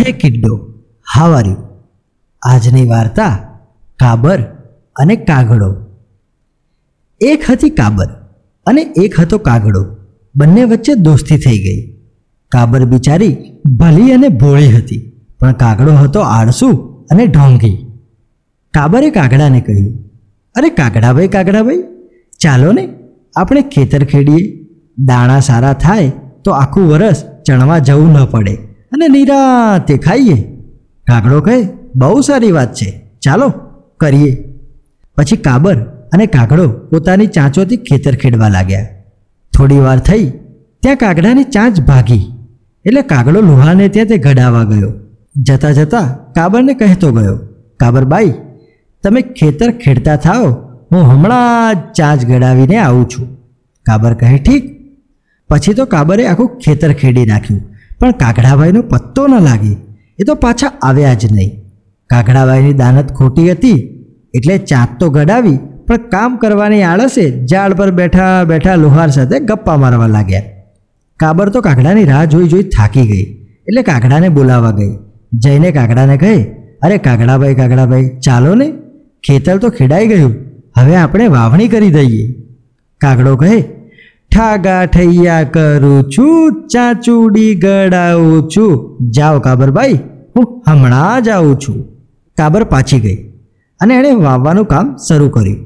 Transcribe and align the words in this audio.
હે 0.00 0.12
કિડ્ડો, 0.12 0.54
હાવ 1.14 1.32
આજની 2.42 2.84
વાર્તા 2.84 3.32
કાબર 3.98 4.38
અને 4.96 5.16
કાગડો. 5.16 5.70
એક 7.20 7.50
હતી 7.50 7.70
કાબર 7.70 8.08
અને 8.66 8.82
એક 9.04 9.20
હતો 9.20 9.38
કાગડો. 9.38 9.82
બંને 10.34 10.64
વચ્ચે 10.64 10.94
દોસ્તી 10.94 11.38
થઈ 11.38 11.58
ગઈ. 11.58 11.80
કાબર 12.52 12.84
બિચારી 12.84 13.34
ભલી 13.78 14.12
અને 14.12 14.28
ભોળી 14.28 14.68
હતી, 14.68 15.02
પણ 15.40 15.52
કાગડો 15.52 15.92
હતો 15.92 16.20
આળસુ 16.20 16.70
અને 17.10 17.26
ઢોંગી. 17.26 17.76
કાબરે 18.74 19.10
કાગડાને 19.10 19.60
કહ્યું, 19.60 19.92
અરે 20.54 20.68
કાગડાભાઈ 20.70 21.28
કાગડાભાઈ, 21.28 21.84
ચાલો 22.40 22.72
ને 22.72 22.88
આપણે 23.36 23.62
ખેતર 23.62 24.04
ખેડીએ. 24.04 24.66
દાણા 24.98 25.40
સારા 25.40 25.72
થાય 25.72 26.12
તો 26.44 26.50
આખું 26.52 26.88
વરસ 26.88 27.24
ચણવા 27.46 27.78
જવું 27.78 28.12
ન 28.12 28.24
પડે. 28.24 28.54
અને 28.92 29.08
નિરાતે 29.08 29.96
ખાઈએ. 29.96 30.42
કાગડો 31.06 31.40
કહે, 31.40 31.68
બહુ 31.96 32.20
સારી 32.20 32.52
વાત 32.52 32.74
છે. 32.74 33.10
ચાલો, 33.22 33.52
કરીએ. 33.96 34.44
પછી 35.16 35.36
કાબર 35.36 35.76
અને 36.12 36.26
કાગડો 36.26 36.68
પોતાની 36.68 37.26
ચાંચોથી 37.26 37.76
ખેતર 37.76 38.14
ખેડવા 38.14 38.48
લાગ્યા. 38.48 38.86
થોડી 39.56 39.78
વાર 39.78 39.98
થઈ, 39.98 40.30
ત્યાં 40.80 40.96
કાગડાની 40.96 41.44
ચાંચ 41.44 41.80
ભાગી. 41.80 42.32
એટલે 42.84 43.02
કાગડો 43.02 43.40
લુહાને 43.40 43.88
ત્યાં 43.88 44.06
તે 44.06 44.16
ઘડાવા 44.16 44.64
ગયો. 44.64 44.92
જતા 45.36 45.70
જતા 45.70 46.00
કાબરને 46.34 46.74
કહેતો 46.74 47.12
ગયો 47.12 47.38
કાબરબાઈ 47.80 48.34
તમે 49.02 49.20
ખેતર 49.20 49.70
ખેડતા 49.70 50.16
થાઓ. 50.16 50.50
હું 50.92 51.02
હમણાં 51.02 51.74
જ 51.74 51.78
ચાંચ 51.96 52.26
ગડાવીને 52.26 52.76
આવું 52.76 53.08
છું. 53.08 53.28
કાબર 53.82 54.14
કહે, 54.14 54.38
ઠીક. 54.38 54.64
પછી 55.48 55.74
તો 55.74 55.84
કાબરે 55.84 56.26
આખું 56.26 56.58
ખેતર 56.58 56.92
ખેડી 56.92 57.26
નાખ્યું. 57.26 57.69
પણ 58.00 58.14
કાગડાભાઈનો 58.20 58.82
પત્તો 58.90 59.22
ન 59.28 59.34
લાગી. 59.48 59.76
એ 60.18 60.22
તો 60.24 60.34
પાછા 60.44 60.72
આવ્યા 60.82 61.18
જ 61.22 61.32
નહીં. 61.32 61.50
કાગડાભાઈની 62.10 62.76
દાનત 62.82 63.10
ખોટી 63.12 63.48
હતી, 63.50 63.78
એટલે 64.34 64.54
ચાંદ 64.70 64.96
તો 65.00 65.06
ગડાવી, 65.10 65.58
પણ 65.88 66.08
કામ 66.14 66.38
કરવાની 66.42 66.82
આળસે 66.82 67.24
ઝાડ 67.50 67.76
પર 67.78 67.90
બેઠા 67.98 68.32
બેઠા 68.44 68.76
લુહાર 68.76 69.08
સાથે 69.10 69.36
ગપ્પા 69.48 69.76
મારવા 69.76 70.10
લાગ્યા. 70.16 70.48
કાબર 71.20 71.46
તો 71.48 71.60
કાગડાની 71.60 72.06
રાહ 72.10 72.24
જોઈ 72.34 72.48
જોઈ 72.48 72.66
થાકી 72.76 73.06
ગઈ, 73.10 73.26
એટલે 73.68 73.82
કાગડાને 73.82 74.28
બોલાવવા 74.36 74.76
ગઈ. 74.78 74.92
જઈને 75.44 75.68
કાગડાને 75.70 76.16
કહે, 76.22 76.34
અરે 76.82 76.96
કાગડાભાઈ 76.98 77.58
કાગડાભાઈ, 77.60 78.08
ચાલો 78.26 78.54
ને. 78.54 78.68
ખેતર 79.24 79.56
તો 79.58 79.68
ખેડાઈ 79.78 80.08
ગયું. 80.12 80.32
હવે 80.76 80.94
આપણે 80.96 81.26
વાવણી 81.36 81.68
કરી 81.68 81.92
દઈએ. 81.96 82.24
કાગડો 83.00 83.32
કહે 83.36 83.54
ઠાગા 84.32 84.82
ઠૈયા 84.86 85.42
કરું 85.54 86.02
છું, 86.14 86.62
ચાચુડી 86.66 87.54
ગડાવું 87.54 88.48
છું. 88.56 88.72
જાઓ 89.10 89.40
કાબરભાઈ 89.40 89.98
હું 90.36 90.46
હમણાં 90.68 91.22
જ 91.22 91.28
આવું 91.28 91.56
છું. 91.58 91.78
કાબર 92.36 92.64
પાછી 92.64 93.00
ગઈ 93.00 93.18
અને 93.80 93.94
એણે 93.94 94.10
વાવવાનું 94.26 94.64
કામ 94.64 94.96
શરૂ 95.08 95.28
કર્યું. 95.28 95.60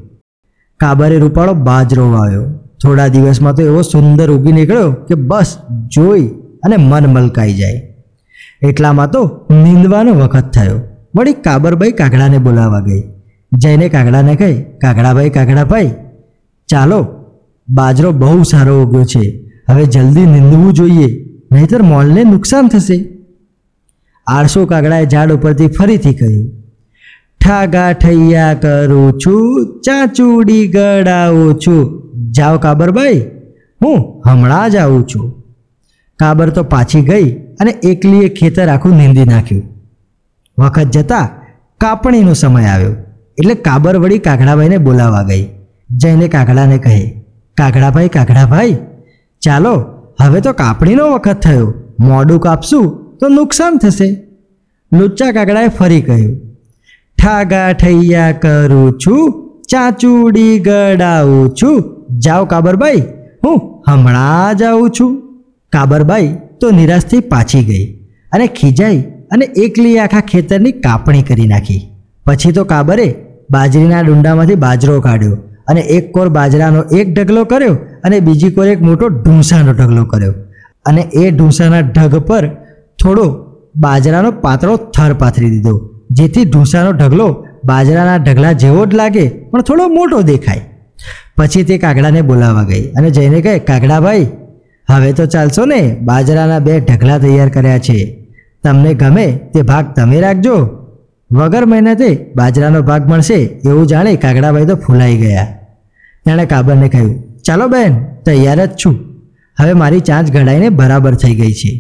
કાબરે 0.81 1.17
રૂપાળો 1.19 1.55
બાજરો 1.69 2.07
વાવ્યો. 2.13 2.45
થોડા 2.83 3.09
દિવસમાં 3.09 3.55
તો 3.55 3.63
એવો 3.63 3.83
સુંદર 3.83 4.29
ઉગી 4.31 4.53
નીકળ્યો 4.53 4.93
કે 5.09 5.15
બસ 5.15 5.51
જોઈ 5.97 6.27
અને 6.65 6.77
મન 6.77 7.07
મલકાઈ 7.07 7.55
જાય. 7.55 7.81
એટલામાં 8.69 9.11
તો 9.11 9.23
નીંદવાનો 9.63 10.15
વખત 10.15 10.47
થયો. 10.51 10.79
વળી 11.17 11.33
કાબરભાઈ 11.47 11.99
કાગડાને 12.01 12.39
બોલાવવા 12.39 12.81
ગઈ. 12.81 13.03
જઈને 13.53 13.87
કાગડાને 13.89 14.35
કહે, 14.37 14.51
કાગડાભાઈ 14.83 15.31
કાગડાભાઈ, 15.31 15.91
ચાલો 16.69 16.99
બાજરો 17.69 18.11
બહુ 18.23 18.39
સારો 18.45 18.75
ઉગ્યો 18.83 19.05
છે. 19.05 19.25
હવે 19.69 19.85
જલ્દી 19.87 20.27
નીંદવું 20.27 20.73
જોઈએ, 20.79 21.09
નહીતર 21.53 21.83
મોલને 21.83 22.23
નુકસાન 22.25 22.67
થશે. 22.69 22.99
આળસો 24.27 24.67
કાગડાએ 24.73 25.07
ઝાડ 25.13 25.35
ઉપરથી 25.37 25.71
ફરીથી 25.77 26.17
કહ્યું, 26.21 26.45
ઠાગા 27.41 27.91
ઠૈયા 28.03 28.55
કરું 28.63 29.09
છું, 29.23 29.71
ચાચુડી 29.87 30.67
ગડાવું 30.75 31.55
છું. 31.59 31.81
જાઓ 32.37 32.57
કાબરભાઈ 32.59 33.23
હું 33.81 33.99
હમણાં 34.27 34.69
જ 34.73 34.77
આવું 34.77 35.03
છું. 35.11 35.27
કાબર 36.21 36.49
તો 36.57 36.63
પાછી 36.75 37.05
ગઈ 37.11 37.27
અને 37.61 37.73
એકલીએ 37.91 38.29
ખેતર 38.39 38.69
આખું 38.69 38.95
નીંદી 39.01 39.27
નાખ્યું. 39.33 39.67
વખત 40.59 40.89
જતાં 40.97 41.27
કાપણીનો 41.81 42.35
સમય 42.43 42.71
આવ્યો, 42.73 42.95
એટલે 43.39 43.55
કાબર 43.67 43.95
વળી 44.03 44.25
કાગડાભાઈને 44.27 44.79
બોલાવવા 44.87 45.27
ગઈ, 45.31 45.45
જઈને 45.91 46.27
કાગડાને 46.29 46.79
કહે 46.79 46.97
કાગડાભાઈ 47.57 48.13
કાગડાભાઈ, 48.17 48.75
ચાલો, 49.43 49.75
હવે 50.21 50.41
તો 50.41 50.53
કાપણીનો 50.61 51.07
વખત 51.15 51.41
થયો. 51.41 51.67
મોડું 52.01 52.41
કાપશું 52.41 52.87
તો 53.19 53.29
નુકસાન 53.29 53.81
થશે. 53.83 54.09
લુચ્ચા 54.93 55.31
કાગડાએ 55.33 55.71
ફરી 55.79 56.03
કહ્યું, 56.09 56.33
ઠાગા 57.19 57.69
ઠૈયા 57.73 58.33
કરું 58.45 58.89
છું, 58.99 59.23
ચાચુડી 59.69 60.55
ગડાવું 60.61 61.47
છું. 61.63 61.77
જાઓ 62.19 62.45
કાબરબાઈ, 62.45 63.03
હું 63.45 63.57
હમણાં 63.89 64.57
જાઉં 64.57 64.91
છું. 64.91 65.13
કાબરબાઈ 65.73 66.31
તો 66.61 66.71
નિરાશથી 66.71 67.23
પાછી 67.33 67.65
ગઈ 67.65 67.85
અને 68.33 68.47
ખીજાઈ 68.59 69.01
અને 69.33 69.45
એકલી 69.65 69.97
આખા 69.99 70.25
ખેતરની 70.31 70.75
કાપણી 70.85 71.25
કરી 71.31 71.49
નાખી. 71.53 71.83
પછી 72.27 72.53
તો 72.53 72.65
કાબરે 72.65 73.07
બાજરીના 73.51 74.03
ડુંડામાંથી 74.03 74.63
બાજરો 74.65 75.01
કાઢ્યો. 75.01 75.37
અને 75.67 75.81
એક 75.81 76.13
કોર 76.13 76.29
બાજરાનો 76.29 76.81
એક 76.83 77.15
ઢગલો 77.15 77.45
કર્યો 77.45 77.75
અને 78.05 78.21
બીજી 78.21 78.51
કોર 78.51 78.67
એક 78.67 78.83
મોટો 78.83 79.09
ઢૂંસાનો 79.09 79.73
ઢગલો 79.73 80.05
કર્યો. 80.05 80.35
અને 80.87 81.01
એ 81.01 81.31
ઢૂંસાના 81.31 81.81
ઢગ 81.81 82.19
પર 82.19 82.49
થોડો 83.03 83.27
બાજરાનો 83.77 84.31
પાતળો 84.31 84.77
થર 84.77 85.13
પાથરી 85.13 85.51
દીધો, 85.51 85.91
જેથી 86.11 86.45
ઢૂંસાનો 86.45 86.93
ઢગલો 86.93 87.47
બાજરાના 87.65 88.17
ઢગલા 88.17 88.53
જેવો 88.53 88.87
જ 88.87 88.95
લાગે, 88.95 89.29
પણ 89.29 89.63
થોડો 89.63 89.89
મોટો 89.89 90.23
દેખાય. 90.23 90.61
પછી 91.37 91.63
તે 91.63 91.79
કાગડાને 91.79 92.21
બોલાવવા 92.23 92.63
ગઈ 92.63 92.85
અને 92.91 93.11
જઈને 93.11 93.41
કહે 93.41 93.59
કાગડાભાઈ 93.59 94.27
હવે 94.91 95.13
તો 95.13 95.27
ચાલશો 95.27 95.65
ને? 95.65 95.97
બાજરાના 96.03 96.59
બે 96.59 96.81
ઢગલા 96.81 97.19
તૈયાર 97.19 97.49
કર્યા 97.49 97.79
છે. 97.79 97.99
તમને 98.65 98.95
ગમે 98.95 99.27
તે 99.55 99.63
ભાગ 99.63 99.85
તમે 99.97 100.21
રાખજો. 100.21 100.57
વગર 101.39 101.65
મહેનતે 101.73 102.09
બાજરાનો 102.39 102.81
ભાગ 102.89 103.03
મળશે 103.11 103.39
એવું 103.69 103.87
જાણે 103.93 104.13
કાગડાભાઈ 104.25 104.71
તો 104.71 104.77
ફૂલાઈ 104.85 105.19
ગયા. 105.23 105.47
તેણે 106.25 106.45
કાબરને 106.53 106.89
કહ્યું, 106.95 107.15
ચાલો 107.47 107.67
બેન, 107.75 107.93
તૈયાર 108.27 108.61
જ 108.61 108.73
છું. 108.81 108.95
હવે 109.57 109.73
મારી 109.83 110.07
ચાંચ 110.09 110.27
ઘડાઈને 110.35 110.69
બરાબર 110.81 111.15
થઈ 111.23 111.35
ગઈ 111.41 111.55
છે. 111.61 111.73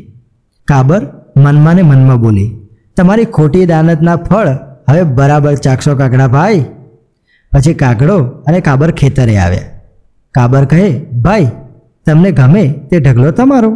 કાબર 0.69 1.01
મનમાં 1.45 1.77
ને 1.77 1.83
મનમાં 1.91 2.21
બોલી, 2.25 2.51
તમારી 2.97 3.33
ખોટી 3.37 3.67
દાનતના 3.73 4.19
ફળ 4.29 4.51
હવે 4.89 5.03
બરાબર 5.19 5.55
ચાખશો 5.67 5.93
કાગડાભાઈ. 6.01 6.63
પછી 7.53 7.77
કાગડો 7.83 8.17
અને 8.47 8.59
કાબર 8.69 8.91
ખેતરે 9.01 9.35
આવ્યા. 9.37 9.71
કાબર 10.35 10.63
કહે, 10.73 10.85
ભાઈ, 11.25 11.49
તમને 12.07 12.31
ગમે 12.39 12.65
તે 12.89 12.97
ઢગલો 13.01 13.31
તમારો. 13.39 13.71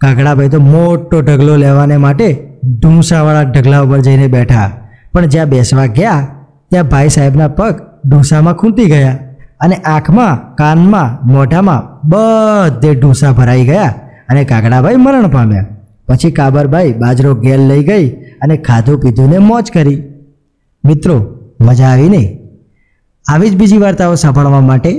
કાગડાભાઈ 0.00 0.52
તો 0.54 0.60
મોટો 0.72 1.16
ઢગલો 1.22 1.54
લેવાને 1.62 1.96
માટે 2.04 2.28
ઢૂંસાવાળા 2.80 3.42
ઢગલા 3.42 3.80
ઉપર 3.80 4.00
જઈને 4.00 4.26
બેઠા. 4.26 4.70
પણ 5.12 5.26
જ્યાં 5.26 5.48
બેસવા 5.48 5.86
ગયા, 5.86 6.20
ત્યાં 6.70 6.88
ભાઈ 6.88 7.08
સાહેબના 7.08 7.48
પગ 7.48 7.74
ઢૂંસામાં 8.08 8.54
ખૂંટી 8.54 8.84
ગયા 8.84 9.16
અને 9.60 9.76
આંખમાં, 9.76 10.56
કાનમાં, 10.56 11.32
મોઢામાં 11.32 12.08
બધે 12.08 12.94
ઢૂંસા 12.94 13.32
ભરાઈ 13.32 13.64
ગયા 13.64 13.94
અને 14.28 14.44
કાગડાભાઈ 14.44 14.96
મરણ 14.96 15.28
પામ્યા. 15.28 15.66
પછી 16.08 16.30
કાબરભાઈ 16.30 16.92
બાજરો 16.92 17.34
ગેલ 17.34 17.62
લઈ 17.68 17.84
ગઈ 17.84 18.06
અને 18.42 18.56
ખાધું 18.56 19.00
પીધુંને 19.00 19.38
મોજ 19.38 19.70
કરી. 19.70 20.00
મિત્રો, 20.84 21.16
મજા 21.60 21.86
આવીને 21.86 22.22
આવી 23.26 23.50
જ 23.50 23.56
બીજી 23.56 23.78
વાર્તાઓ 23.78 24.14
સાંભળવા 24.14 24.60
માટે 24.60 24.92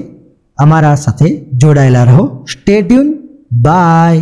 અમારા 0.58 0.96
સાથે 0.96 1.30
જોડાયેલા 1.54 2.04
રહો. 2.04 2.46
Stay 2.52 2.82
tune 2.82 3.14
by 3.62 4.22